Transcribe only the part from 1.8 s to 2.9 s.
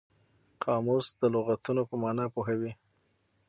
په مانا پوهوي.